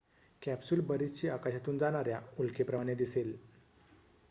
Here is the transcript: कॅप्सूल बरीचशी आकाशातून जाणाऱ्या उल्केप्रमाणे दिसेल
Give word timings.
कॅप्सूल 0.41 0.79
बरीचशी 0.83 1.27
आकाशातून 1.27 1.77
जाणाऱ्या 1.77 2.19
उल्केप्रमाणे 2.39 2.95
दिसेल 2.95 3.33